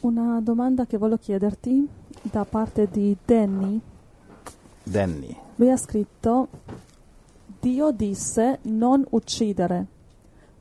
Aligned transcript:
Una 0.00 0.40
domanda 0.40 0.86
che 0.86 0.96
voglio 0.96 1.16
chiederti 1.16 1.88
da 2.22 2.44
parte 2.44 2.88
di 2.88 3.16
Danny. 3.24 3.80
Danny. 4.84 5.36
Lui 5.56 5.70
ha 5.72 5.76
scritto 5.76 6.46
Dio 7.58 7.90
disse 7.90 8.60
non 8.62 9.04
uccidere 9.10 9.86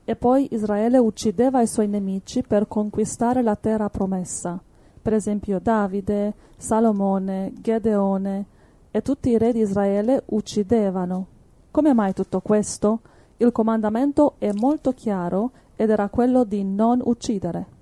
e 0.05 0.15
poi 0.15 0.47
Israele 0.53 0.97
uccideva 0.97 1.61
i 1.61 1.67
suoi 1.67 1.87
nemici 1.87 2.41
per 2.41 2.67
conquistare 2.67 3.43
la 3.43 3.55
terra 3.55 3.89
promessa. 3.89 4.59
Per 4.99 5.13
esempio 5.13 5.59
Davide, 5.59 6.33
Salomone, 6.57 7.53
Gedeone 7.61 8.45
e 8.89 9.03
tutti 9.03 9.29
i 9.29 9.37
re 9.37 9.53
di 9.53 9.59
Israele 9.59 10.23
uccidevano. 10.25 11.27
Come 11.69 11.93
mai 11.93 12.13
tutto 12.13 12.39
questo? 12.39 13.01
Il 13.37 13.51
comandamento 13.51 14.33
è 14.39 14.51
molto 14.51 14.93
chiaro 14.93 15.51
ed 15.75 15.91
era 15.91 16.09
quello 16.09 16.43
di 16.43 16.63
non 16.63 17.01
uccidere. 17.03 17.75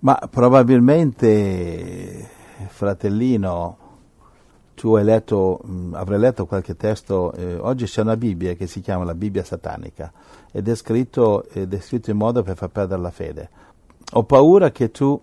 Ma 0.00 0.14
probabilmente, 0.30 2.28
fratellino, 2.68 3.76
tu 4.74 4.94
hai 4.94 5.02
letto, 5.02 5.58
mh, 5.64 5.94
avrai 5.94 6.20
letto 6.20 6.46
qualche 6.46 6.76
testo, 6.76 7.32
eh, 7.32 7.56
oggi 7.56 7.86
c'è 7.86 8.02
una 8.02 8.16
Bibbia 8.16 8.54
che 8.54 8.68
si 8.68 8.80
chiama 8.80 9.02
la 9.02 9.16
Bibbia 9.16 9.42
satanica 9.42 10.12
ed 10.52 10.68
è 10.68 10.74
scritto, 10.76 11.48
ed 11.48 11.74
è 11.74 11.80
scritto 11.80 12.12
in 12.12 12.16
modo 12.16 12.44
per 12.44 12.56
far 12.56 12.68
perdere 12.68 13.00
la 13.00 13.10
fede. 13.10 13.50
Ho 14.12 14.22
paura 14.22 14.70
che 14.70 14.92
tu, 14.92 15.20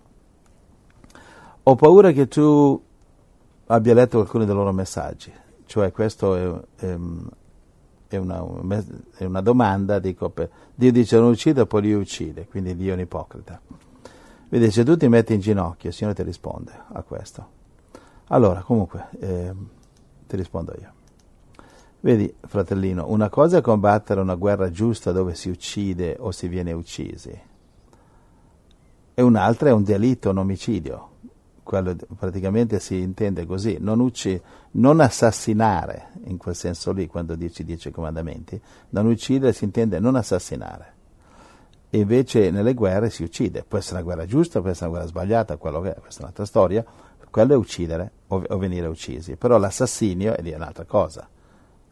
ho 1.63 1.75
paura 1.75 2.11
che 2.11 2.27
tu 2.27 2.83
abbia 3.67 3.94
letto 3.94 4.19
alcuni 4.19 4.45
dei 4.45 4.53
loro 4.53 4.73
messaggi, 4.73 5.31
cioè 5.67 5.94
questo 5.94 6.35
è, 6.35 6.53
è, 6.85 6.97
è, 8.09 8.17
una, 8.17 8.44
è 9.16 9.23
una, 9.23 9.41
domanda, 9.41 9.99
dico, 9.99 10.30
per, 10.30 10.49
Dio 10.75 10.91
dice 10.91 11.17
non 11.17 11.30
uccide, 11.30 11.66
poi 11.66 11.81
lui 11.83 11.94
uccide, 11.94 12.45
quindi 12.45 12.75
Dio 12.75 12.91
è 12.91 12.95
un 12.95 12.99
ipocrita. 12.99 13.61
Vedi, 14.48 14.70
se 14.70 14.84
tu 14.84 14.95
ti 14.95 15.08
metti 15.08 15.34
in 15.34 15.40
ginocchio, 15.40 15.90
il 15.90 15.95
Signore 15.95 16.16
ti 16.16 16.23
risponde 16.23 16.72
a 16.94 17.02
questo. 17.02 17.53
Allora, 18.27 18.62
comunque, 18.62 19.08
eh, 19.19 19.53
ti 20.28 20.36
rispondo 20.36 20.73
io. 20.80 20.94
Vedi, 22.00 22.31
fratellino, 22.39 23.06
una 23.09 23.30
cosa 23.30 23.58
è 23.58 23.61
combattere 23.61 24.22
una 24.22 24.36
guerra 24.36 24.69
giusta 24.69 25.11
dove 25.11 25.34
si 25.34 25.50
uccide 25.50 26.16
o 26.19 26.31
si 26.31 26.47
viene 26.47 26.72
uccisi, 26.72 27.42
e 29.16 29.22
un'altra 29.22 29.69
è 29.69 29.72
un 29.72 29.84
delitto, 29.84 30.30
un 30.30 30.38
omicidio. 30.38 31.09
Quello 31.64 31.95
praticamente 32.16 32.80
si 32.80 33.00
intende 33.00 33.47
così, 33.47 33.78
non, 33.80 34.00
ucci, 34.00 34.39
non 34.72 35.00
assassinare, 35.00 36.09
in 36.25 36.38
quel 36.38 36.53
senso 36.53 36.91
lì, 36.91 37.08
quando 37.08 37.34
dici 37.36 37.64
dieci 37.64 37.89
comandamenti, 37.89 38.62
non 38.89 39.08
uccidere 39.08 39.52
si 39.52 39.64
intende 39.64 40.00
non 40.00 40.16
assassinare 40.16 40.94
e 41.89 42.00
invece 42.00 42.52
nelle 42.52 42.73
guerre 42.73 43.09
si 43.09 43.23
uccide. 43.23 43.64
Può 43.67 43.78
essere 43.78 43.95
una 43.95 44.03
guerra 44.03 44.25
giusta, 44.25 44.61
può 44.61 44.69
essere 44.69 44.89
una 44.89 44.97
guerra 44.97 45.09
sbagliata, 45.09 45.58
quello 45.58 45.81
che 45.81 45.95
è, 45.95 46.00
questa 46.00 46.19
è 46.19 46.23
un'altra 46.23 46.45
storia. 46.45 46.86
Quello 47.30 47.53
è 47.53 47.58
uccidere 47.58 48.11
o, 48.28 48.44
o 48.47 48.58
venire 48.58 48.88
uccisi. 48.88 49.36
Però 49.36 49.58
l'assassinio 49.58 50.36
è 50.36 50.56
un'altra 50.56 50.86
cosa, 50.86 51.28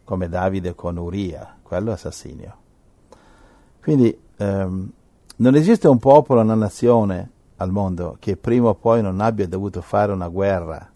come 0.04 0.30
Davide 0.30 0.74
con 0.74 0.98
Uria, 0.98 1.58
quello 1.62 1.90
è 1.90 1.94
assassinio. 1.94 2.58
Quindi 3.82 4.18
ehm, 4.38 4.92
non 5.36 5.56
esiste 5.56 5.90
un 5.90 6.00
popolo, 6.00 6.40
una 6.40 6.56
nazione 6.56 7.30
al 7.58 7.72
mondo 7.72 8.16
che 8.20 8.38
prima 8.38 8.70
o 8.70 8.76
poi 8.76 9.02
non 9.02 9.20
abbia 9.20 9.48
dovuto 9.48 9.82
fare 9.82 10.12
una 10.12 10.30
guerra 10.30 10.90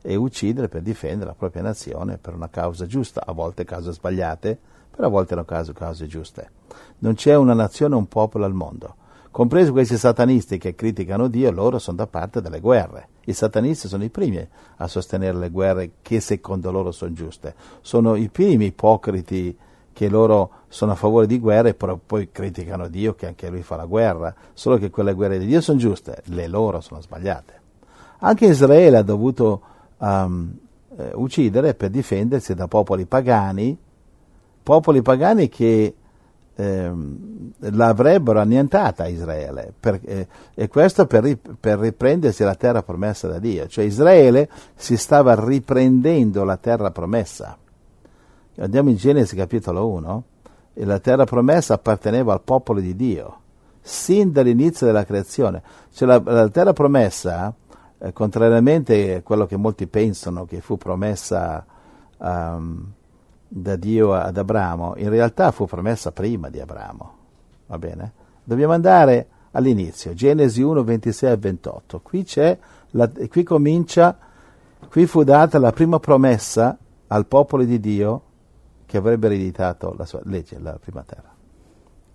e 0.00 0.14
uccidere 0.14 0.68
per 0.68 0.82
difendere 0.82 1.30
la 1.30 1.34
propria 1.36 1.62
nazione 1.62 2.18
per 2.18 2.34
una 2.34 2.48
causa 2.48 2.86
giusta, 2.86 3.24
a 3.26 3.32
volte 3.32 3.64
cause 3.64 3.92
sbagliate, 3.92 4.58
però 4.90 5.06
a 5.06 5.10
volte 5.10 5.32
erano 5.32 5.46
cause, 5.46 5.72
cause 5.72 6.06
giuste. 6.06 6.50
Non 6.98 7.14
c'è 7.14 7.34
una 7.34 7.54
nazione 7.54 7.94
o 7.94 7.98
un 7.98 8.08
popolo 8.08 8.44
al 8.44 8.54
mondo. 8.54 8.94
Compresi 9.30 9.70
questi 9.70 9.96
satanisti 9.96 10.58
che 10.58 10.74
criticano 10.74 11.28
Dio, 11.28 11.50
loro 11.52 11.78
sono 11.78 11.96
da 11.96 12.06
parte 12.06 12.40
delle 12.40 12.60
guerre. 12.60 13.08
I 13.26 13.32
satanisti 13.32 13.86
sono 13.86 14.02
i 14.02 14.08
primi 14.08 14.44
a 14.76 14.86
sostenere 14.88 15.36
le 15.36 15.50
guerre 15.50 15.90
che 16.02 16.18
secondo 16.18 16.70
loro 16.70 16.90
sono 16.90 17.12
giuste. 17.12 17.54
Sono 17.80 18.16
i 18.16 18.28
primi 18.30 18.66
ipocriti 18.66 19.56
che 19.92 20.08
loro 20.08 20.50
sono 20.68 20.92
a 20.92 20.94
favore 20.96 21.26
di 21.26 21.38
guerre, 21.38 21.74
però 21.74 21.98
poi 22.04 22.30
criticano 22.32 22.88
Dio 22.88 23.14
che 23.14 23.26
anche 23.26 23.48
lui 23.48 23.62
fa 23.62 23.76
la 23.76 23.84
guerra. 23.84 24.34
Solo 24.54 24.76
che 24.78 24.90
quelle 24.90 25.12
guerre 25.12 25.38
di 25.38 25.46
Dio 25.46 25.60
sono 25.60 25.78
giuste, 25.78 26.22
le 26.26 26.48
loro 26.48 26.80
sono 26.80 27.00
sbagliate. 27.00 27.60
Anche 28.20 28.46
Israele 28.46 28.96
ha 28.96 29.02
dovuto 29.02 29.60
um, 29.98 30.56
eh, 30.96 31.10
uccidere 31.14 31.74
per 31.74 31.90
difendersi 31.90 32.54
da 32.54 32.66
popoli 32.66 33.06
pagani 33.06 33.78
popoli 34.68 35.00
pagani 35.00 35.48
che 35.48 35.94
eh, 36.54 36.92
l'avrebbero 37.56 38.38
annientata 38.38 39.06
Israele 39.06 39.72
per, 39.80 39.98
eh, 40.04 40.28
e 40.52 40.68
questo 40.68 41.06
per, 41.06 41.38
per, 41.58 41.78
riprendersi 41.78 42.42
la 42.42 42.54
terra 42.54 42.82
promessa 42.82 43.28
da 43.28 43.38
Dio, 43.38 43.66
cioè 43.66 43.86
Israele 43.86 44.46
si 44.74 44.98
stava 44.98 45.34
riprendendo 45.42 46.44
la 46.44 46.58
terra 46.58 46.90
promessa. 46.90 47.56
Andiamo 48.58 48.90
in 48.90 48.96
Genesi 48.96 49.34
capitolo 49.34 49.88
1 49.88 50.24
e 50.74 50.84
la 50.84 50.98
terra 50.98 51.24
promessa 51.24 51.72
apparteneva 51.72 52.34
al 52.34 52.42
popolo 52.42 52.80
di 52.80 52.94
Dio 52.94 53.40
sin 53.80 54.32
dall'inizio 54.32 54.84
della 54.84 55.06
creazione. 55.06 55.62
Cioè 55.90 56.06
la, 56.06 56.20
la 56.22 56.48
terra 56.50 56.74
promessa, 56.74 57.54
eh, 57.96 58.12
contrariamente 58.12 59.14
a 59.14 59.22
quello 59.22 59.46
che 59.46 59.56
molti 59.56 59.86
pensano 59.86 60.44
che 60.44 60.60
fu 60.60 60.76
promessa 60.76 61.64
um, 62.18 62.92
da 63.48 63.76
Dio 63.76 64.12
ad 64.14 64.36
Abramo, 64.36 64.94
in 64.96 65.08
realtà 65.08 65.50
fu 65.50 65.64
promessa 65.66 66.12
prima 66.12 66.50
di 66.50 66.60
Abramo. 66.60 67.12
Va 67.66 67.78
bene? 67.78 68.12
Dobbiamo 68.44 68.74
andare 68.74 69.28
all'inizio, 69.52 70.14
Genesi 70.14 70.62
1, 70.62 70.84
26 70.84 71.32
e 71.32 71.36
28. 71.36 72.00
Qui, 72.00 72.26
la, 72.90 73.10
qui 73.28 73.42
comincia, 73.42 74.16
qui 74.88 75.06
fu 75.06 75.22
data 75.24 75.58
la 75.58 75.72
prima 75.72 75.98
promessa 75.98 76.76
al 77.08 77.26
popolo 77.26 77.64
di 77.64 77.80
Dio 77.80 78.22
che 78.86 78.96
avrebbe 78.96 79.26
ereditato 79.26 79.94
la 79.96 80.04
sua 80.04 80.20
legge, 80.24 80.58
la 80.58 80.78
prima 80.78 81.02
terra. 81.02 81.34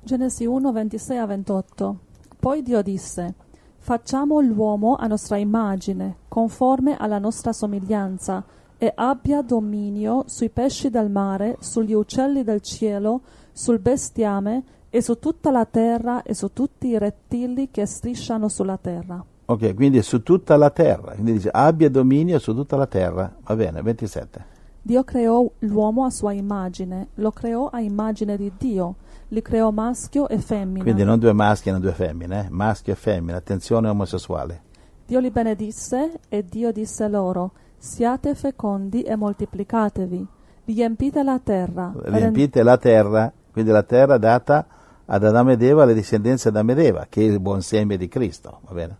Genesi 0.01 0.45
1, 0.45 0.71
26 0.71 1.17
a 1.17 1.25
28. 1.25 1.99
Poi 2.39 2.61
Dio 2.61 2.81
disse, 2.81 3.35
facciamo 3.77 4.39
l'uomo 4.41 4.95
a 4.95 5.07
nostra 5.07 5.37
immagine, 5.37 6.17
conforme 6.27 6.97
alla 6.97 7.19
nostra 7.19 7.53
somiglianza, 7.53 8.43
e 8.83 8.91
abbia 8.93 9.41
dominio 9.41 10.25
sui 10.27 10.49
pesci 10.49 10.89
del 10.89 11.09
mare, 11.09 11.55
sugli 11.61 11.93
uccelli 11.93 12.43
del 12.43 12.59
cielo, 12.59 13.21
sul 13.53 13.79
bestiame 13.79 14.63
e 14.89 15.01
su 15.01 15.19
tutta 15.19 15.51
la 15.51 15.63
terra 15.63 16.21
e 16.21 16.33
su 16.33 16.51
tutti 16.51 16.87
i 16.87 16.97
rettili 16.97 17.69
che 17.71 17.85
strisciano 17.85 18.49
sulla 18.49 18.75
terra. 18.75 19.23
Ok, 19.45 19.73
quindi 19.73 20.01
su 20.01 20.21
tutta 20.21 20.57
la 20.57 20.69
terra, 20.69 21.13
quindi 21.13 21.31
dice 21.31 21.47
abbia 21.49 21.89
dominio 21.89 22.39
su 22.39 22.53
tutta 22.53 22.75
la 22.75 22.85
terra, 22.85 23.33
va 23.41 23.55
bene, 23.55 23.81
27. 23.81 24.45
Dio 24.81 25.03
creò 25.05 25.49
l'uomo 25.59 26.03
a 26.03 26.09
sua 26.09 26.33
immagine, 26.33 27.07
lo 27.13 27.31
creò 27.31 27.69
a 27.69 27.79
immagine 27.79 28.35
di 28.35 28.51
Dio, 28.57 28.95
li 29.29 29.41
creò 29.41 29.71
maschio 29.71 30.27
e 30.27 30.39
femmina. 30.39 30.83
Quindi 30.83 31.05
non 31.05 31.19
due 31.19 31.31
maschi 31.31 31.69
e 31.69 31.71
non 31.71 31.79
due 31.79 31.93
femmine, 31.93 32.47
eh? 32.47 32.49
maschio 32.49 32.91
e 32.91 32.97
femmina, 32.97 33.37
attenzione 33.37 33.87
omosessuale. 33.87 34.61
Dio 35.05 35.19
li 35.19 35.31
benedisse 35.31 36.19
e 36.27 36.43
Dio 36.43 36.73
disse 36.73 37.07
loro, 37.07 37.51
Siate 37.85 38.33
fecondi 38.33 39.01
e 39.01 39.17
moltiplicatevi, 39.17 40.25
riempite 40.63 41.21
la 41.21 41.37
terra. 41.43 41.91
Riempite 41.93 42.63
la 42.63 42.77
terra, 42.77 43.29
quindi 43.51 43.71
la 43.71 43.83
terra 43.83 44.17
data 44.17 44.65
ad 45.03 45.21
Adamo 45.21 45.51
ed 45.51 45.61
Eva, 45.61 45.83
alle 45.83 45.93
discendenze 45.93 46.49
di 46.49 46.55
Adamo 46.55 46.71
ed 46.71 46.79
Eva, 46.79 47.07
che 47.09 47.19
è 47.19 47.25
il 47.25 47.41
buon 47.41 47.61
seme 47.61 47.97
di 47.97 48.07
Cristo, 48.07 48.61
va 48.61 48.73
bene? 48.73 48.97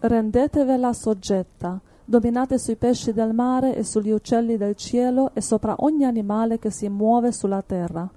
Rendetevela 0.00 0.92
soggetta, 0.92 1.80
dominate 2.04 2.58
sui 2.58 2.74
pesci 2.74 3.12
del 3.12 3.32
mare 3.32 3.76
e 3.76 3.84
sugli 3.84 4.10
uccelli 4.10 4.56
del 4.56 4.74
cielo 4.74 5.30
e 5.32 5.40
sopra 5.40 5.76
ogni 5.78 6.04
animale 6.04 6.58
che 6.58 6.72
si 6.72 6.88
muove 6.88 7.30
sulla 7.30 7.62
terra. 7.64 8.10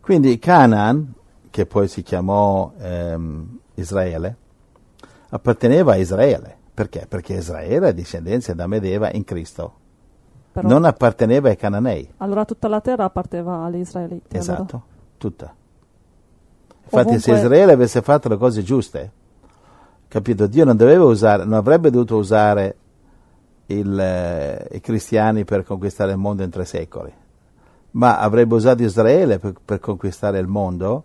Quindi 0.00 0.36
Canaan, 0.40 1.14
che 1.48 1.64
poi 1.64 1.86
si 1.86 2.02
chiamò 2.02 2.72
ehm, 2.76 3.58
Israele, 3.74 4.36
apparteneva 5.28 5.92
a 5.92 5.96
Israele 5.96 6.57
perché? 6.78 7.06
Perché 7.08 7.34
Israele 7.34 7.88
è 7.88 7.92
discendenza 7.92 8.54
da 8.54 8.68
Medeva 8.68 9.10
in 9.10 9.24
Cristo. 9.24 9.74
Però, 10.52 10.68
non 10.68 10.84
apparteneva 10.84 11.48
ai 11.48 11.56
cananei. 11.56 12.08
Allora 12.18 12.44
tutta 12.44 12.68
la 12.68 12.80
terra 12.80 13.02
apparteneva 13.02 13.64
agli 13.64 13.78
israeliti. 13.78 14.36
Esatto, 14.36 14.60
allora. 14.60 14.82
tutta. 15.18 15.54
Infatti 16.84 17.08
Ovunque... 17.08 17.18
se 17.18 17.32
Israele 17.32 17.72
avesse 17.72 18.00
fatto 18.00 18.28
le 18.28 18.36
cose 18.36 18.62
giuste, 18.62 19.12
capito, 20.06 20.46
Dio 20.46 20.64
non, 20.64 20.78
usare, 20.80 21.42
non 21.42 21.54
avrebbe 21.54 21.90
dovuto 21.90 22.16
usare 22.16 22.76
il, 23.66 23.98
eh, 23.98 24.68
i 24.70 24.80
cristiani 24.80 25.44
per 25.44 25.64
conquistare 25.64 26.12
il 26.12 26.18
mondo 26.18 26.44
in 26.44 26.50
tre 26.50 26.64
secoli, 26.64 27.12
ma 27.90 28.20
avrebbe 28.20 28.54
usato 28.54 28.84
Israele 28.84 29.40
per, 29.40 29.54
per 29.64 29.80
conquistare 29.80 30.38
il 30.38 30.46
mondo 30.46 31.04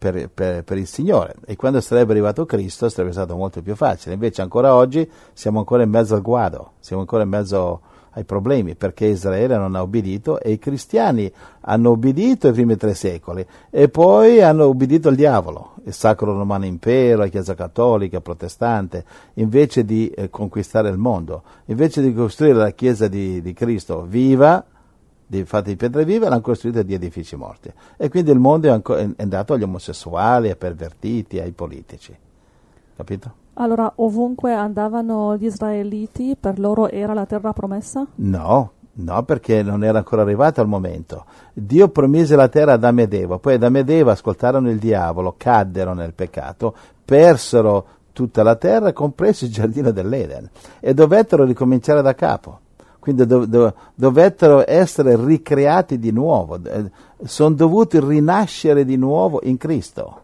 per, 0.00 0.30
per, 0.30 0.64
per, 0.64 0.78
il 0.78 0.86
Signore 0.86 1.34
e 1.44 1.56
quando 1.56 1.78
sarebbe 1.82 2.12
arrivato 2.12 2.46
Cristo 2.46 2.88
sarebbe 2.88 3.12
stato 3.12 3.36
molto 3.36 3.60
più 3.60 3.76
facile. 3.76 4.14
Invece 4.14 4.40
ancora 4.40 4.74
oggi 4.74 5.08
siamo 5.34 5.58
ancora 5.58 5.82
in 5.82 5.90
mezzo 5.90 6.14
al 6.14 6.22
guado, 6.22 6.72
siamo 6.80 7.02
ancora 7.02 7.22
in 7.22 7.28
mezzo 7.28 7.82
ai 8.12 8.24
problemi 8.24 8.74
perché 8.74 9.04
Israele 9.04 9.58
non 9.58 9.74
ha 9.74 9.82
obbedito 9.82 10.40
e 10.40 10.52
i 10.52 10.58
cristiani 10.58 11.30
hanno 11.60 11.90
obbedito 11.90 12.48
i 12.48 12.52
primi 12.52 12.76
tre 12.76 12.94
secoli 12.94 13.46
e 13.68 13.90
poi 13.90 14.40
hanno 14.40 14.64
obbedito 14.64 15.08
al 15.08 15.16
diavolo, 15.16 15.74
il 15.84 15.92
Sacro 15.92 16.32
Romano 16.32 16.64
Impero, 16.64 17.18
la 17.18 17.28
Chiesa 17.28 17.54
Cattolica, 17.54 18.22
Protestante, 18.22 19.04
invece 19.34 19.84
di 19.84 20.08
eh, 20.08 20.30
conquistare 20.30 20.88
il 20.88 20.96
mondo, 20.96 21.42
invece 21.66 22.00
di 22.00 22.14
costruire 22.14 22.56
la 22.56 22.70
Chiesa 22.70 23.06
di, 23.06 23.42
di 23.42 23.52
Cristo 23.52 24.06
viva, 24.08 24.64
di, 25.30 25.44
fatta 25.44 25.68
di 25.68 25.76
pietre 25.76 26.04
vive, 26.04 26.28
l'hanno 26.28 26.40
costruita 26.40 26.82
di 26.82 26.92
edifici 26.92 27.36
morti. 27.36 27.72
E 27.96 28.08
quindi 28.08 28.32
il 28.32 28.40
mondo 28.40 28.66
è, 28.66 28.70
anco, 28.70 28.96
è 28.96 29.08
andato 29.18 29.52
agli 29.52 29.62
omosessuali, 29.62 30.48
ai 30.48 30.56
pervertiti, 30.56 31.38
ai 31.38 31.52
politici. 31.52 32.16
Capito? 32.96 33.34
Allora, 33.54 33.92
ovunque 33.96 34.52
andavano 34.52 35.36
gli 35.36 35.44
israeliti, 35.44 36.36
per 36.38 36.58
loro 36.58 36.88
era 36.88 37.14
la 37.14 37.26
terra 37.26 37.52
promessa? 37.52 38.04
No, 38.16 38.72
no, 38.92 39.22
perché 39.22 39.62
non 39.62 39.84
era 39.84 39.98
ancora 39.98 40.22
arrivato 40.22 40.60
al 40.60 40.66
momento. 40.66 41.24
Dio 41.52 41.88
promise 41.90 42.34
la 42.34 42.48
terra 42.48 42.72
ad 42.72 42.82
Adamo 42.82 43.02
ed 43.02 43.12
Eva, 43.12 43.38
poi 43.38 43.54
Adamo 43.54 43.78
ed 43.78 43.88
Eva 43.88 44.12
ascoltarono 44.12 44.68
il 44.68 44.78
diavolo, 44.78 45.34
caddero 45.36 45.94
nel 45.94 46.12
peccato, 46.12 46.74
persero 47.04 47.86
tutta 48.12 48.42
la 48.42 48.56
terra, 48.56 48.92
compreso 48.92 49.44
il 49.44 49.52
giardino 49.52 49.92
dell'Eden, 49.92 50.50
e 50.80 50.92
dovettero 50.92 51.44
ricominciare 51.44 52.02
da 52.02 52.14
capo. 52.16 52.58
Quindi 53.00 53.26
dov- 53.26 53.46
dov- 53.46 53.74
dovettero 53.94 54.62
essere 54.66 55.16
ricreati 55.16 55.98
di 55.98 56.12
nuovo, 56.12 56.60
sono 57.24 57.54
dovuti 57.54 57.98
rinascere 57.98 58.84
di 58.84 58.96
nuovo 58.96 59.40
in 59.42 59.56
Cristo. 59.56 60.20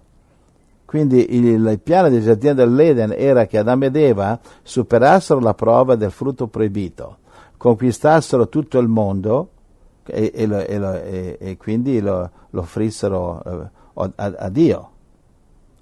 Quindi 0.84 1.34
il, 1.36 1.66
il 1.66 1.80
piano 1.80 2.08
del 2.08 2.22
giardino 2.22 2.54
dell'Eden 2.54 3.12
era 3.16 3.46
che 3.46 3.58
Adamo 3.58 3.86
ed 3.86 3.96
Eva 3.96 4.38
superassero 4.62 5.40
la 5.40 5.54
prova 5.54 5.96
del 5.96 6.12
frutto 6.12 6.46
proibito, 6.46 7.16
conquistassero 7.56 8.48
tutto 8.48 8.78
il 8.78 8.86
mondo 8.86 9.48
e, 10.04 10.30
e, 10.32 10.46
lo, 10.46 10.58
e, 10.58 10.78
lo, 10.78 10.92
e 10.92 11.56
quindi 11.58 12.00
lo, 12.00 12.30
lo 12.50 12.60
offrissero 12.60 13.42
eh, 13.42 14.10
a, 14.14 14.34
a, 14.38 14.48
Dio. 14.48 14.90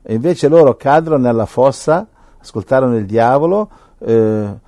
E 0.00 0.14
invece 0.14 0.48
loro 0.48 0.74
caddero 0.76 1.18
nella 1.18 1.46
fossa, 1.46 2.06
ascoltarono 2.38 2.96
il 2.96 3.04
diavolo, 3.04 3.68
eh, 3.98 4.12
eh 4.12 4.63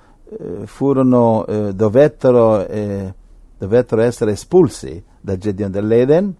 furono, 0.65 1.45
eh, 1.45 1.73
dovettero, 1.73 2.65
eh, 2.67 3.13
dovettero 3.57 4.01
essere 4.01 4.31
espulsi 4.31 5.03
dal 5.21 5.37
giardino 5.37 5.69
dell'Eden 5.69 6.33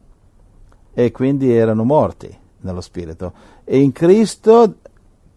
e 0.93 1.11
quindi 1.11 1.53
erano 1.53 1.83
morti 1.83 2.35
nello 2.61 2.81
spirito. 2.81 3.33
E 3.63 3.79
in 3.79 3.91
Cristo 3.91 4.75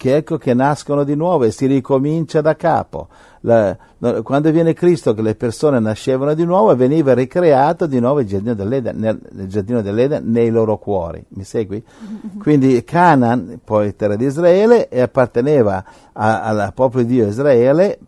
che 0.00 0.16
ecco 0.16 0.38
che 0.38 0.54
nascono 0.54 1.04
di 1.04 1.14
nuovo 1.14 1.44
e 1.44 1.50
si 1.50 1.66
ricomincia 1.66 2.40
da 2.40 2.56
capo. 2.56 3.08
La, 3.42 3.76
quando 4.22 4.50
viene 4.50 4.72
Cristo 4.72 5.12
che 5.12 5.20
le 5.20 5.34
persone 5.34 5.78
nascevano 5.78 6.32
di 6.32 6.46
nuovo 6.46 6.74
veniva 6.74 7.12
ricreato 7.12 7.86
di 7.86 8.00
nuovo 8.00 8.20
il 8.20 8.26
giardino 8.26 8.54
dell'Eden, 8.54 8.98
nel, 8.98 9.20
nel 9.32 9.46
giardino 9.46 9.82
dell'Eden 9.82 10.30
nei 10.30 10.48
loro 10.48 10.78
cuori. 10.78 11.22
Mi 11.28 11.44
segui? 11.44 11.84
Quindi 12.40 12.82
Canaan, 12.82 13.60
poi 13.62 13.94
terra 13.94 14.16
di 14.16 14.24
Israele, 14.24 14.88
e 14.88 15.02
apparteneva 15.02 15.84
al 16.14 16.72
popolo 16.74 17.02
di 17.02 17.16
Dio 17.16 17.26
Israele 17.26 17.98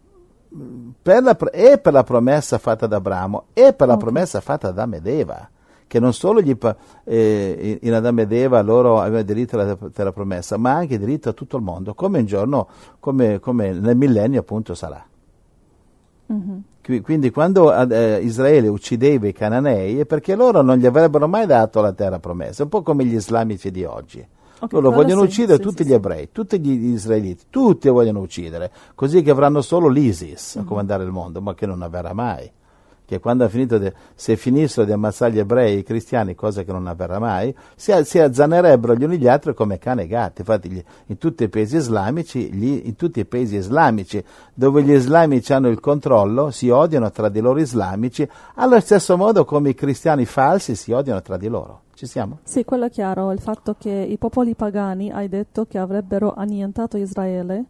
per 1.00 1.22
la, 1.22 1.37
e 1.37 1.78
per 1.78 1.93
la 1.93 2.02
promessa 2.02 2.58
fatta 2.58 2.87
da 2.87 2.96
Abramo 2.96 3.44
e 3.52 3.72
per 3.72 3.88
la 3.88 3.96
promessa 3.96 4.40
fatta 4.40 4.70
da 4.70 4.82
Adamo 4.82 4.96
ed 4.96 5.06
Eva 5.06 5.49
che 5.93 6.00
non 6.00 6.14
solo 6.14 6.40
gli, 6.40 6.56
eh, 7.04 7.78
in 7.82 7.93
Adamo 7.93 8.22
ed 8.22 8.32
Eva 8.32 8.62
loro 8.62 8.99
avevano 8.99 9.25
diritto 9.25 9.58
alla 9.58 9.76
terra 9.93 10.10
promessa, 10.10 10.56
ma 10.56 10.72
anche 10.72 10.99
diritto 10.99 11.28
a 11.28 11.32
tutto 11.34 11.58
il 11.58 11.62
mondo, 11.62 11.93
come 11.93 12.20
un 12.20 12.25
giorno, 12.25 12.66
come, 12.99 13.40
come 13.40 13.72
nel 13.72 13.94
millennio 13.94 14.40
appunto 14.40 14.75
sarà. 14.75 15.04
Mm-hmm. 16.32 17.02
Quindi 17.02 17.31
quando 17.31 17.75
eh, 17.75 18.20
Israele 18.22 18.69
uccideva 18.69 19.28
i 19.28 19.34
cananei 19.34 20.00
è 20.00 20.06
perché 20.06 20.34
loro 20.34 20.62
non 20.62 20.78
gli 20.78 20.87
avrebbero 20.87 21.28
mai 21.28 21.44
dato 21.44 21.82
la 21.82 21.93
terra 21.93 22.19
promessa, 22.19 22.62
un 22.62 22.70
po' 22.70 22.81
come 22.81 23.04
gli 23.04 23.14
islamici 23.14 23.70
di 23.70 23.84
oggi. 23.84 24.26
Okay, 24.62 24.81
loro 24.81 24.94
vogliono 24.94 25.23
sì, 25.23 25.26
uccidere 25.26 25.56
sì, 25.56 25.62
tutti 25.62 25.82
sì, 25.82 25.88
gli 25.88 25.93
ebrei, 25.93 26.29
tutti 26.31 26.61
gli 26.61 26.93
israeliti, 26.93 27.47
tutti 27.50 27.88
vogliono 27.88 28.20
uccidere, 28.20 28.70
così 28.94 29.20
che 29.20 29.31
avranno 29.31 29.61
solo 29.61 29.88
l'ISIS 29.88 30.55
mm-hmm. 30.56 30.64
a 30.64 30.69
comandare 30.69 31.03
il 31.03 31.11
mondo, 31.11 31.41
ma 31.41 31.55
che 31.55 31.67
non 31.67 31.82
avverrà 31.82 32.12
mai 32.12 32.49
che 33.04 33.20
quando 33.20 33.46
de, 33.46 33.93
se 34.14 34.37
finissero 34.37 34.87
di 34.87 34.93
ammazzare 34.93 35.32
gli 35.32 35.38
ebrei 35.38 35.75
e 35.75 35.78
i 35.78 35.82
cristiani, 35.82 36.34
cosa 36.34 36.62
che 36.62 36.72
non 36.72 36.87
avverrà 36.87 37.19
mai, 37.19 37.54
si, 37.76 37.93
si 38.04 38.19
azzanerebbero 38.19 38.94
gli 38.94 39.04
uni 39.04 39.19
gli 39.19 39.28
altri 39.28 39.54
come 39.54 39.78
cane 39.78 40.02
e 40.02 40.06
gatti. 40.06 40.40
Infatti 40.40 40.70
gli, 40.70 40.82
in 41.06 41.19
tutti 41.19 41.44
i 41.44 41.49
paesi 41.49 41.76
islamici, 41.76 42.52
gli, 42.52 42.82
in 42.84 42.96
tutti 42.96 43.20
i 43.20 43.25
paesi 43.25 43.56
islamici 43.56 44.22
dove 44.54 44.82
gli 44.82 44.93
islamici 44.93 45.52
hanno 45.52 45.69
il 45.69 45.81
controllo, 45.81 46.50
si 46.50 46.69
odiano 46.69 47.10
tra 47.10 47.28
di 47.28 47.40
loro 47.40 47.60
islamici, 47.60 48.28
allo 48.54 48.81
stesso 48.81 49.16
modo 49.16 49.44
come 49.44 49.70
i 49.70 49.75
cristiani 49.75 50.25
falsi 50.25 50.75
si 50.75 50.93
odiano 50.93 51.20
tra 51.22 51.37
di 51.37 51.49
loro. 51.49 51.82
Ci 51.94 52.06
siamo? 52.06 52.38
Sì, 52.43 52.64
quello 52.64 52.87
è 52.87 52.90
chiaro, 52.90 53.31
il 53.32 53.40
fatto 53.40 53.76
che 53.78 53.90
i 53.90 54.16
popoli 54.16 54.54
pagani, 54.54 55.12
hai 55.12 55.28
detto 55.28 55.66
che 55.66 55.78
avrebbero 55.78 56.32
annientato 56.34 56.96
Israele, 56.96 57.64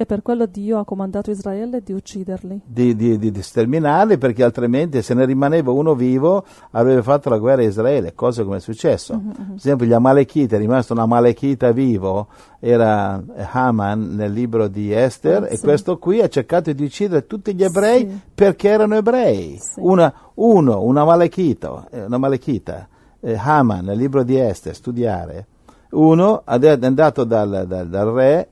e 0.00 0.06
per 0.06 0.22
quello 0.22 0.46
Dio 0.46 0.78
ha 0.78 0.84
comandato 0.86 1.30
Israele 1.30 1.82
di 1.82 1.92
ucciderli. 1.92 2.62
Di, 2.64 2.96
di, 2.96 3.18
di, 3.18 3.42
sterminarli 3.42 4.16
perché 4.16 4.42
altrimenti 4.42 5.02
se 5.02 5.12
ne 5.12 5.26
rimaneva 5.26 5.72
uno 5.72 5.94
vivo 5.94 6.42
avrebbe 6.70 7.02
fatto 7.02 7.28
la 7.28 7.36
guerra 7.36 7.60
a 7.60 7.66
Israele, 7.66 8.14
cosa 8.14 8.42
come 8.42 8.56
è 8.56 8.60
successo. 8.60 9.12
Uh-huh, 9.12 9.26
uh-huh. 9.26 9.46
Per 9.48 9.56
esempio 9.56 9.86
gli 9.86 9.92
Amalechiti, 9.92 10.54
è 10.54 10.58
rimasto 10.58 10.94
un 10.94 11.00
Amalechita 11.00 11.72
vivo, 11.72 12.28
era 12.60 13.22
Haman 13.52 14.14
nel 14.14 14.32
libro 14.32 14.68
di 14.68 14.90
Esther 14.90 15.42
uh, 15.42 15.46
e 15.50 15.56
sì. 15.56 15.64
questo 15.64 15.98
qui 15.98 16.22
ha 16.22 16.28
cercato 16.28 16.72
di 16.72 16.82
uccidere 16.82 17.26
tutti 17.26 17.54
gli 17.54 17.62
ebrei 17.62 18.08
sì. 18.08 18.20
perché 18.34 18.70
erano 18.70 18.94
ebrei. 18.94 19.58
Sì. 19.60 19.80
Una, 19.80 20.10
uno, 20.36 20.82
un 20.82 20.96
Amalechita, 20.96 21.88
eh, 21.90 22.04
un 22.04 22.14
Amalechita 22.14 22.88
eh, 23.20 23.38
Haman 23.38 23.84
nel 23.84 23.98
libro 23.98 24.22
di 24.22 24.38
Esther, 24.38 24.74
studiare. 24.74 25.46
Uno 25.90 26.46
è 26.46 26.78
andato 26.80 27.24
dal, 27.24 27.66
dal, 27.68 27.86
dal 27.86 28.08
re 28.08 28.48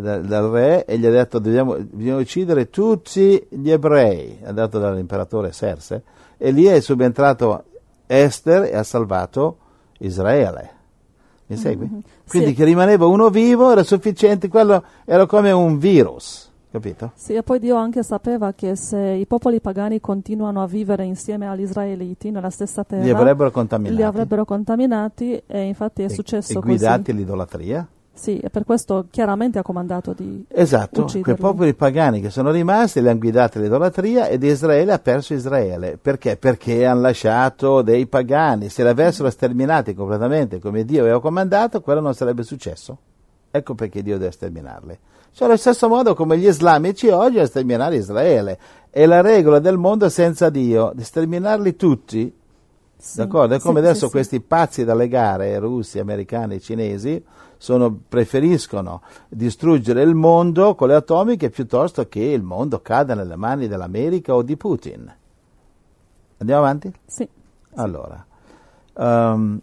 dal, 0.00 0.24
dal, 0.24 0.50
re 0.50 0.84
e 0.84 0.98
gli 0.98 1.06
ha 1.06 1.10
detto 1.10 1.38
dobbiamo, 1.38 1.76
bisogna 1.78 2.16
uccidere 2.16 2.68
tutti 2.68 3.46
gli 3.48 3.70
ebrei, 3.70 4.38
è 4.42 4.48
andato 4.48 4.78
dall'imperatore 4.78 5.52
Serse, 5.52 6.02
e 6.36 6.50
lì 6.50 6.64
è 6.64 6.80
subentrato 6.80 7.64
Esther 8.06 8.64
e 8.64 8.76
ha 8.76 8.82
salvato 8.82 9.58
Israele. 9.98 10.70
Mi 11.46 11.56
segui? 11.56 11.86
Mm-hmm. 11.86 12.00
Quindi 12.26 12.48
sì. 12.48 12.54
che 12.54 12.64
rimaneva 12.64 13.06
uno 13.06 13.28
vivo 13.28 13.70
era 13.70 13.82
sufficiente, 13.82 14.48
quello 14.48 14.82
era 15.04 15.26
come 15.26 15.52
un 15.52 15.78
virus. 15.78 16.50
Capito? 16.74 17.12
Sì, 17.14 17.34
e 17.34 17.44
poi 17.44 17.60
Dio 17.60 17.76
anche 17.76 18.02
sapeva 18.02 18.52
che 18.52 18.74
se 18.74 18.98
i 18.98 19.26
popoli 19.26 19.60
pagani 19.60 20.00
continuano 20.00 20.60
a 20.60 20.66
vivere 20.66 21.04
insieme 21.04 21.46
agli 21.46 21.60
israeliti 21.60 22.32
nella 22.32 22.50
stessa 22.50 22.82
terra, 22.82 23.04
li 23.04 23.10
avrebbero 23.10 23.52
contaminati, 23.52 23.94
li 23.94 24.02
avrebbero 24.02 24.44
contaminati 24.44 25.40
e 25.46 25.62
infatti 25.62 26.02
è 26.02 26.06
e, 26.06 26.08
successo 26.08 26.58
e 26.58 26.60
guidati 26.60 26.98
così. 26.98 27.10
all'idolatria. 27.12 27.86
Sì, 28.16 28.38
e 28.38 28.48
per 28.48 28.64
questo 28.64 29.06
chiaramente 29.10 29.58
ha 29.58 29.62
comandato 29.62 30.12
di 30.12 30.44
Esatto, 30.48 31.00
ucciderli. 31.02 31.22
quei 31.22 31.36
popoli 31.36 31.74
pagani 31.74 32.20
che 32.20 32.30
sono 32.30 32.52
rimasti 32.52 33.02
li 33.02 33.08
hanno 33.08 33.18
guidati 33.18 33.58
all'idolatria 33.58 34.28
ed 34.28 34.42
Israele 34.44 34.92
ha 34.92 34.98
perso 35.00 35.34
Israele. 35.34 35.98
Perché? 36.00 36.36
Perché 36.36 36.86
hanno 36.86 37.00
lasciato 37.00 37.82
dei 37.82 38.06
pagani. 38.06 38.68
Se 38.68 38.82
li 38.84 38.88
avessero 38.88 39.28
sterminati 39.30 39.94
completamente 39.94 40.60
come 40.60 40.84
Dio 40.84 41.02
aveva 41.02 41.20
comandato, 41.20 41.80
quello 41.80 42.00
non 42.00 42.14
sarebbe 42.14 42.44
successo. 42.44 42.96
Ecco 43.50 43.74
perché 43.74 44.02
Dio 44.02 44.16
deve 44.16 44.30
sterminarli. 44.30 44.98
Cioè, 45.32 45.48
allo 45.48 45.56
stesso 45.56 45.88
modo 45.88 46.14
come 46.14 46.38
gli 46.38 46.46
islamici 46.46 47.08
oggi 47.08 47.40
a 47.40 47.46
sterminare 47.46 47.96
Israele. 47.96 48.58
È 48.90 49.04
la 49.06 49.20
regola 49.20 49.58
del 49.58 49.76
mondo 49.76 50.08
senza 50.08 50.50
Dio, 50.50 50.92
di 50.94 51.02
sterminarli 51.02 51.74
tutti. 51.74 52.32
Sì, 53.04 53.18
D'accordo? 53.18 53.54
È 53.54 53.60
come 53.60 53.80
sì, 53.80 53.86
adesso 53.86 54.06
sì, 54.06 54.12
questi 54.12 54.40
pazzi 54.40 54.82
dalle 54.82 55.08
gare, 55.08 55.58
russi, 55.58 55.98
americani, 55.98 56.58
cinesi, 56.58 57.22
sono, 57.58 57.94
preferiscono 58.08 59.02
distruggere 59.28 60.02
il 60.02 60.14
mondo 60.14 60.74
con 60.74 60.88
le 60.88 60.94
atomiche 60.94 61.50
piuttosto 61.50 62.08
che 62.08 62.20
il 62.20 62.42
mondo 62.42 62.80
cada 62.80 63.14
nelle 63.14 63.36
mani 63.36 63.68
dell'America 63.68 64.34
o 64.34 64.40
di 64.40 64.56
Putin. 64.56 65.14
Andiamo 66.38 66.62
avanti? 66.62 66.90
Sì. 67.04 67.28
Allora, 67.74 68.24
um, 68.94 69.60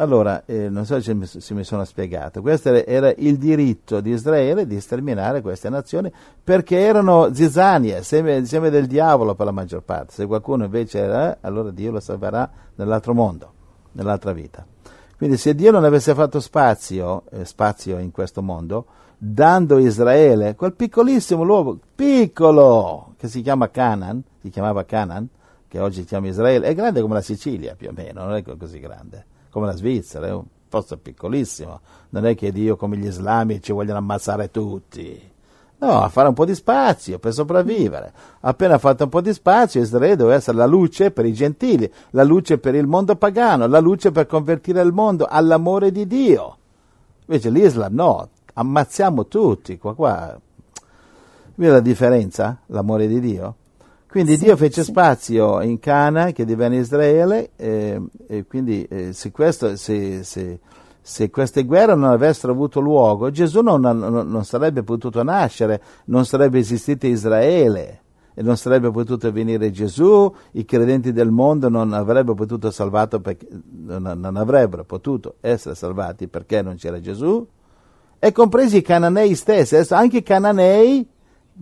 allora 0.00 0.44
eh, 0.46 0.70
non 0.70 0.86
so 0.86 1.00
se 1.00 1.12
mi, 1.12 1.26
se 1.26 1.54
mi, 1.54 1.62
sono 1.62 1.84
spiegato, 1.84 2.40
questo 2.40 2.70
era 2.86 3.12
il 3.16 3.36
diritto 3.36 4.00
di 4.00 4.10
Israele 4.10 4.66
di 4.66 4.80
sterminare 4.80 5.42
queste 5.42 5.68
nazioni 5.68 6.10
perché 6.42 6.78
erano 6.78 7.32
zizzanie, 7.34 8.02
seme, 8.02 8.44
seme 8.46 8.70
del 8.70 8.86
diavolo 8.86 9.34
per 9.34 9.44
la 9.44 9.52
maggior 9.52 9.82
parte. 9.82 10.12
Se 10.12 10.26
qualcuno 10.26 10.64
invece 10.64 11.00
era, 11.00 11.38
allora 11.42 11.70
Dio 11.70 11.90
lo 11.92 12.00
salverà 12.00 12.50
nell'altro 12.76 13.12
mondo, 13.12 13.52
nell'altra 13.92 14.32
vita. 14.32 14.64
Quindi 15.18 15.36
se 15.36 15.54
Dio 15.54 15.70
non 15.70 15.84
avesse 15.84 16.14
fatto 16.14 16.40
spazio, 16.40 17.24
eh, 17.30 17.44
spazio 17.44 17.98
in 17.98 18.10
questo 18.10 18.40
mondo, 18.40 18.86
dando 19.18 19.76
Israele 19.76 20.54
quel 20.54 20.72
piccolissimo 20.72 21.42
luogo, 21.42 21.78
piccolo, 21.94 23.12
che 23.18 23.28
si 23.28 23.42
chiama 23.42 23.68
Canaan, 23.68 24.22
si 24.40 24.48
chiamava 24.48 24.84
Canaan, 24.86 25.28
che 25.68 25.78
oggi 25.78 26.00
si 26.00 26.06
chiama 26.06 26.28
Israele, 26.28 26.66
è 26.68 26.74
grande 26.74 27.02
come 27.02 27.14
la 27.14 27.20
Sicilia 27.20 27.74
più 27.74 27.90
o 27.90 27.92
meno, 27.94 28.24
non 28.24 28.34
è 28.34 28.42
così 28.42 28.80
grande, 28.80 29.26
come 29.50 29.66
la 29.66 29.76
Svizzera, 29.76 30.28
è 30.28 30.32
un 30.32 30.44
posto 30.68 30.96
piccolissimo, 30.96 31.80
non 32.10 32.26
è 32.26 32.34
che 32.34 32.52
Dio 32.52 32.76
come 32.76 32.96
gli 32.96 33.06
islamici 33.06 33.72
vogliono 33.72 33.98
ammazzare 33.98 34.50
tutti, 34.50 35.30
No, 35.82 36.02
a 36.02 36.10
fare 36.10 36.28
un 36.28 36.34
po' 36.34 36.44
di 36.44 36.54
spazio 36.54 37.18
per 37.18 37.32
sopravvivere. 37.32 38.12
Appena 38.40 38.76
fatto 38.76 39.04
un 39.04 39.08
po' 39.08 39.22
di 39.22 39.32
spazio, 39.32 39.80
Israele 39.80 40.14
doveva 40.14 40.36
essere 40.36 40.58
la 40.58 40.66
luce 40.66 41.10
per 41.10 41.24
i 41.24 41.32
gentili, 41.32 41.90
la 42.10 42.22
luce 42.22 42.58
per 42.58 42.74
il 42.74 42.86
mondo 42.86 43.16
pagano, 43.16 43.66
la 43.66 43.80
luce 43.80 44.10
per 44.10 44.26
convertire 44.26 44.82
il 44.82 44.92
mondo 44.92 45.24
all'amore 45.24 45.90
di 45.90 46.06
Dio. 46.06 46.56
Invece 47.24 47.48
l'Islam 47.48 47.94
no, 47.94 48.28
ammazziamo 48.52 49.26
tutti, 49.26 49.78
qua 49.78 49.94
qua. 49.94 50.38
Vedi 51.54 51.72
la 51.72 51.80
differenza? 51.80 52.58
L'amore 52.66 53.08
di 53.08 53.18
Dio? 53.18 53.54
Quindi 54.10 54.36
Sì, 54.36 54.44
Dio 54.44 54.56
fece 54.56 54.82
sì. 54.82 54.90
spazio 54.90 55.60
in 55.60 55.78
Cana, 55.78 56.32
che 56.32 56.44
divenne 56.44 56.78
Israele, 56.78 57.50
eh, 57.56 58.00
e 58.26 58.44
quindi 58.44 58.84
eh, 58.84 59.12
se, 59.12 59.30
questo, 59.30 59.76
se, 59.76 60.24
se- 60.24 60.58
se 61.00 61.30
queste 61.30 61.64
guerre 61.64 61.94
non 61.94 62.10
avessero 62.10 62.52
avuto 62.52 62.80
luogo, 62.80 63.30
Gesù 63.30 63.60
non, 63.60 63.80
non- 63.80 64.28
non 64.28 64.44
sarebbe 64.44 64.82
potuto 64.82 65.22
nascere, 65.22 65.80
non 66.06 66.24
sarebbe 66.24 66.58
esistito 66.58 67.06
Israele, 67.06 68.00
e 68.34 68.42
non 68.42 68.56
sarebbe 68.56 68.90
potuto 68.90 69.30
venire 69.30 69.70
Gesù, 69.70 70.32
i 70.52 70.64
credenti 70.64 71.12
del 71.12 71.30
mondo 71.30 71.68
non 71.68 71.92
avrebbero 71.92 72.34
potuto 72.34 72.70
salvato 72.72 73.20
perché, 73.20 73.46
non, 73.84 74.02
non 74.16 74.36
avrebbero 74.36 74.84
potuto 74.84 75.36
essere 75.40 75.76
salvati 75.76 76.26
perché 76.26 76.62
non 76.62 76.74
c'era 76.74 77.00
Gesù, 77.00 77.46
e 78.18 78.32
compresi 78.32 78.78
i 78.78 78.82
cananei 78.82 79.36
stessi, 79.36 79.76
anche 79.94 80.18
i 80.18 80.22
cananei 80.24 81.06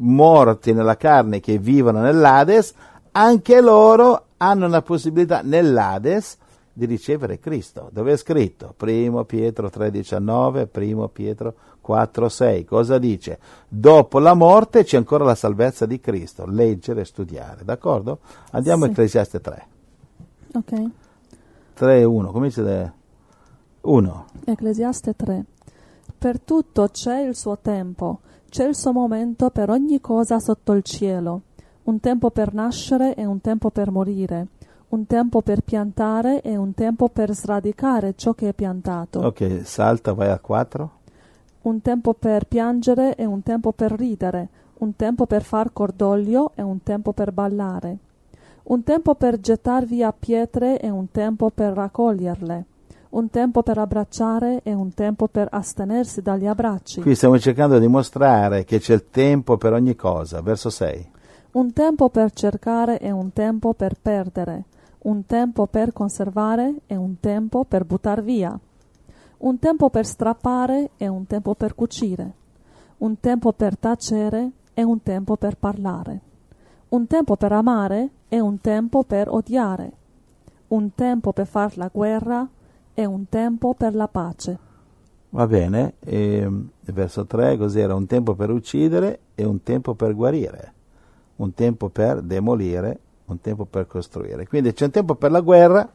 morti 0.01 0.73
nella 0.73 0.97
carne 0.97 1.41
che 1.41 1.59
vivono 1.59 2.01
nell'Ades, 2.01 2.75
anche 3.13 3.61
loro 3.61 4.27
hanno 4.37 4.67
una 4.67 4.83
possibilità 4.83 5.41
nell'Ades 5.43 6.37
di 6.73 6.85
ricevere 6.87 7.41
Cristo. 7.41 7.91
Dove 7.93 8.13
è 8.13 8.17
scritto? 8.17 8.73
Primo 8.77 9.25
Pietro 9.25 9.67
3,19, 9.67 10.69
primo 10.69 11.09
Pietro 11.09 11.55
4,6. 11.85 12.65
Cosa 12.65 12.99
dice? 12.99 13.39
Dopo 13.69 14.21
la 14.21 14.35
morte 14.35 14.85
c'è 14.85 14.97
ancora 14.97 15.25
la 15.25 15.35
salvezza 15.35 15.87
di 15.87 15.99
Cristo. 15.99 16.47
Leggere 16.47 17.01
e 17.01 17.05
studiare, 17.05 17.65
d'accordo? 17.65 18.21
Andiamo 18.53 18.85
a 18.85 18.87
Sì. 18.87 18.93
Ecclesiaste 18.93 19.41
3. 19.41 19.67
Ok. 20.55 20.91
3 21.75 22.05
1, 22.05 22.31
comincia 22.31 22.63
da 22.63 22.93
1. 23.81 24.27
Ecclesiaste 24.45 25.17
3. 25.17 25.45
Per 26.19 26.41
tutto 26.41 26.89
c'è 26.89 27.21
il 27.21 27.37
suo 27.37 27.59
tempo, 27.63 28.19
c'è 28.49 28.67
il 28.67 28.75
suo 28.75 28.93
momento 28.93 29.51
per 29.51 29.71
ogni 29.71 30.01
cosa 30.01 30.41
sotto 30.41 30.73
il 30.73 30.83
cielo, 30.83 31.43
un 31.85 32.01
tempo 32.01 32.31
per 32.31 32.53
nascere 32.53 33.15
e 33.15 33.25
un 33.25 33.41
tempo 33.41 33.71
per 33.71 33.93
morire, 33.93 34.49
un 34.89 35.07
tempo 35.07 35.43
per 35.43 35.61
piantare 35.61 36.43
e 36.43 36.57
un 36.57 36.75
tempo 36.75 37.09
per 37.09 37.33
sradicare 37.33 38.15
ciò 38.17 38.35
che 38.35 38.49
è 38.49 38.53
piantato, 38.53 39.21
Ok, 39.21 39.61
salta, 39.63 40.13
vai 40.13 40.31
a 40.31 40.41
4. 40.41 40.91
un 41.63 41.81
tempo 41.83 42.15
per 42.15 42.47
piangere 42.47 43.15
e 43.15 43.25
un 43.25 43.45
tempo 43.45 43.71
per 43.71 43.93
ridere, 43.93 44.49
un 44.79 44.97
tempo 44.97 45.25
per 45.25 45.45
far 45.45 45.73
cordoglio 45.73 46.51
e 46.57 46.63
un 46.63 46.83
tempo 46.83 47.13
per 47.13 47.31
ballare, 47.31 47.97
un 48.65 48.83
tempo 48.83 49.15
per 49.15 49.39
gettar 49.39 49.85
via 49.85 50.13
pietre 50.13 50.81
e 50.81 50.91
un 50.91 51.13
tempo 51.13 51.51
per 51.51 51.75
raccoglierle, 51.75 52.65
un 53.11 53.31
tempo 53.31 53.63
per 53.63 53.79
abbracciare 53.79 54.61
e 54.63 54.73
un 54.75 54.93
tempo 54.93 55.29
per 55.29 55.49
astenersi 55.51 56.21
dagli 56.21 56.47
abbracci, 56.47 57.01
Qui 57.01 57.15
stiamo 57.15 57.39
cercando 57.39 57.79
di 57.79 57.89
mostrare 57.89 58.65
che 58.65 58.79
c'è 58.79 58.95
il 58.95 59.09
tempo 59.11 59.57
per 59.57 59.73
ogni 59.73 59.95
cosa. 59.95 60.41
Verso 60.43 60.69
6. 60.71 61.11
un 61.53 61.73
tempo 61.73 62.11
per 62.11 62.31
cercare 62.33 62.99
e 62.99 63.11
un 63.11 63.33
tempo 63.33 63.73
per 63.73 63.95
perdere, 64.01 64.65
un 65.03 65.25
tempo 65.25 65.67
per 65.67 65.93
conservare 65.93 66.75
e 66.87 66.97
un 66.97 67.19
tempo 67.21 67.65
per 67.65 67.85
buttar 67.85 68.23
via, 68.23 68.59
un 69.39 69.59
tempo 69.59 69.89
per 69.89 70.05
strappare 70.05 70.91
e 70.97 71.09
un 71.09 71.27
tempo 71.27 71.55
per 71.55 71.75
cucire, 71.75 72.33
un 72.99 73.19
tempo 73.19 73.53
per 73.53 73.79
tacere 73.79 74.51
e 74.75 74.83
un 74.83 75.03
tempo 75.03 75.37
per 75.37 75.57
parlare, 75.57 76.21
un 76.91 77.07
tempo 77.07 77.37
per 77.37 77.53
amare 77.53 78.11
e 78.29 78.41
un 78.41 78.61
tempo 78.61 79.03
per 79.03 79.29
odiare, 79.29 79.93
un 80.69 80.95
tempo 80.95 81.33
per 81.33 81.47
far 81.47 81.77
la 81.77 81.89
guerra 81.91 82.47
e 82.99 83.05
un 83.05 83.29
tempo 83.29 83.75
per 83.75 83.95
la 83.95 84.09
pace. 84.09 84.59
Va 85.29 85.47
bene, 85.47 85.95
e, 86.01 86.51
verso 86.87 87.27
3 87.27 87.57
cos'era? 87.57 87.95
Un 87.95 88.07
tempo 88.07 88.35
per 88.35 88.51
uccidere 88.51 89.21
e 89.37 89.45
un 89.45 89.63
tempo 89.63 89.95
per 89.95 90.17
guarire, 90.17 90.73
un 91.37 91.55
tempo 91.55 91.91
per 91.91 92.23
demolire, 92.23 92.99
un 93.27 93.41
tempo 93.41 93.67
per 93.67 93.87
costruire. 93.87 94.49
Quindi 94.49 94.73
c'è 94.73 94.87
un 94.87 94.91
tempo 94.91 95.15
per 95.15 95.31
la 95.31 95.39
guerra 95.39 95.89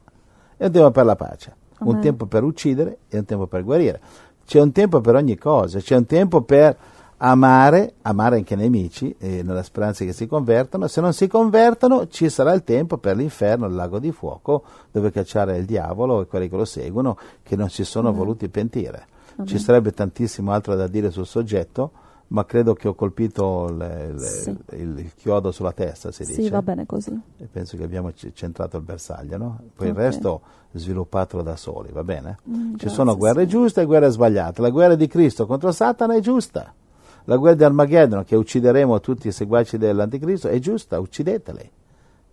e 0.55 0.65
un 0.65 0.71
tempo 0.71 0.91
per 0.91 1.03
la 1.03 1.17
pace, 1.17 1.55
un 1.79 1.89
Amen. 1.89 2.01
tempo 2.01 2.25
per 2.25 2.43
uccidere 2.43 2.99
e 3.09 3.17
un 3.17 3.25
tempo 3.25 3.47
per 3.47 3.65
guarire. 3.65 3.99
C'è 4.45 4.61
un 4.61 4.71
tempo 4.71 5.01
per 5.01 5.15
ogni 5.15 5.37
cosa, 5.37 5.79
c'è 5.79 5.97
un 5.97 6.05
tempo 6.05 6.43
per 6.43 6.77
amare, 7.25 7.93
amare 8.01 8.35
anche 8.35 8.53
i 8.53 8.57
nemici, 8.57 9.15
eh, 9.17 9.43
nella 9.43 9.63
speranza 9.63 10.03
che 10.03 10.11
si 10.11 10.27
convertano. 10.27 10.87
Se 10.87 10.99
non 10.99 11.13
si 11.13 11.27
convertono, 11.27 12.07
ci 12.07 12.27
sarà 12.29 12.51
il 12.53 12.63
tempo 12.65 12.97
per 12.97 13.15
l'inferno, 13.15 13.65
il 13.67 13.73
lago 13.75 13.97
di 13.99 14.11
fuoco, 14.11 14.63
dove 14.91 15.09
cacciare 15.11 15.57
il 15.57 15.65
diavolo 15.65 16.21
e 16.21 16.27
quelli 16.27 16.49
che 16.49 16.57
lo 16.57 16.65
seguono, 16.65 17.17
che 17.41 17.55
non 17.55 17.69
si 17.69 17.85
sono 17.85 18.09
Amen. 18.09 18.19
voluti 18.19 18.49
pentire. 18.49 19.07
Amen. 19.35 19.47
Ci 19.47 19.57
sarebbe 19.57 19.91
tantissimo 19.93 20.51
altro 20.51 20.75
da 20.75 20.87
dire 20.87 21.11
sul 21.11 21.25
soggetto, 21.25 21.91
ma 22.27 22.43
credo 22.45 22.73
che 22.73 22.89
ho 22.89 22.93
colpito 22.93 23.69
le- 23.73 24.11
le- 24.11 24.19
Sì. 24.19 24.49
il, 24.71 24.97
il 24.99 25.11
chiodo 25.15 25.51
sulla 25.51 25.71
testa, 25.71 26.11
si 26.11 26.25
dice. 26.25 26.41
Sì, 26.41 26.49
va 26.49 26.61
bene 26.61 26.85
così. 26.85 27.17
E 27.37 27.45
penso 27.49 27.77
che 27.77 27.83
abbiamo 27.83 28.09
c- 28.11 28.31
centrato 28.33 28.75
il 28.75 28.83
bersaglio, 28.83 29.37
no? 29.37 29.59
Poi 29.75 29.87
Ok. 29.89 29.95
il 29.95 29.99
resto 30.01 30.41
sviluppatelo 30.73 31.41
da 31.41 31.55
soli, 31.55 31.89
va 31.93 32.03
bene? 32.03 32.37
Mm, 32.49 32.53
Ci 32.53 32.69
grazie, 32.71 32.89
sono 32.89 33.15
guerre 33.15 33.43
sì. 33.43 33.47
giuste 33.49 33.81
e 33.81 33.85
guerre 33.85 34.09
sbagliate. 34.09 34.61
La 34.61 34.69
guerra 34.71 34.95
di 34.95 35.07
Cristo 35.07 35.45
contro 35.45 35.71
Satana 35.71 36.15
è 36.15 36.19
giusta. 36.19 36.73
La 37.25 37.37
guerra 37.37 37.55
di 37.55 37.63
Armageddon, 37.63 38.23
che 38.23 38.35
uccideremo 38.35 38.99
tutti 38.99 39.27
i 39.27 39.31
seguaci 39.31 39.77
dell'Anticristo, 39.77 40.49
è 40.49 40.59
giusta, 40.59 40.99
uccideteli. 40.99 41.69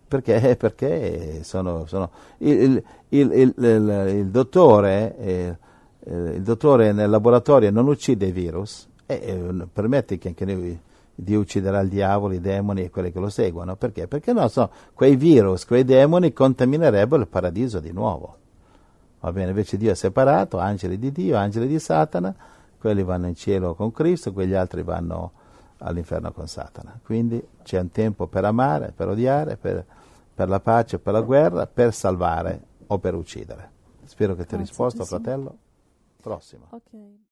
Perché? 0.07 0.55
Perché 0.59 1.43
sono, 1.43 1.85
sono- 1.85 2.09
il, 2.39 2.81
il- 3.09 3.31
il- 3.31 3.53
il- 3.57 4.27
dottore, 4.29 5.15
eh, 5.17 5.57
eh, 6.03 6.13
il 6.35 6.41
dottore 6.41 6.91
nel 6.91 7.09
laboratorio 7.09 7.71
non 7.71 7.87
uccide 7.87 8.25
i 8.25 8.31
virus 8.31 8.87
e 9.05 9.13
eh, 9.23 9.67
permette 9.71 10.17
che 10.17 10.27
anche 10.29 10.43
noi 10.45 10.77
Dio 11.15 11.39
ucciderà 11.39 11.79
il 11.79 11.87
diavolo, 11.89 12.33
i 12.33 12.41
demoni 12.41 12.83
e 12.83 12.89
quelli 12.89 13.11
che 13.13 13.19
lo 13.19 13.29
seguono. 13.29 13.75
Perché? 13.77 14.07
Perché 14.07 14.33
no, 14.33 14.47
so, 14.49 14.69
quei 14.93 15.15
virus, 15.15 15.65
quei 15.65 15.85
demoni 15.85 16.33
contaminerebbero 16.33 17.21
il 17.21 17.27
paradiso 17.27 17.79
di 17.79 17.91
nuovo. 17.93 18.35
Va 19.21 19.31
bene, 19.31 19.49
invece 19.49 19.77
Dio 19.77 19.91
è 19.91 19.95
separato, 19.95 20.57
angeli 20.57 20.97
di 20.97 21.11
Dio, 21.11 21.37
angeli 21.37 21.67
di 21.67 21.77
Satana, 21.79 22.33
quelli 22.81 23.03
vanno 23.03 23.27
in 23.27 23.35
cielo 23.35 23.75
con 23.75 23.91
Cristo, 23.91 24.33
quegli 24.33 24.55
altri 24.55 24.81
vanno 24.81 25.33
all'inferno 25.77 26.31
con 26.31 26.47
Satana. 26.47 26.99
Quindi 27.03 27.41
c'è 27.61 27.79
un 27.79 27.91
tempo 27.91 28.25
per 28.25 28.43
amare, 28.43 28.91
per 28.91 29.07
odiare, 29.07 29.55
per, 29.55 29.85
per 30.33 30.49
la 30.49 30.59
pace, 30.59 30.97
per 30.97 31.13
la 31.13 31.21
guerra, 31.21 31.67
per 31.67 31.93
salvare 31.93 32.59
o 32.87 32.97
per 32.97 33.13
uccidere. 33.13 33.69
Spero 34.03 34.35
che 34.35 34.47
ti 34.47 34.55
ho 34.55 34.57
risposto, 34.57 35.05
fratello. 35.05 35.55
Prossimo. 36.19 36.65
Ok. 36.71 37.29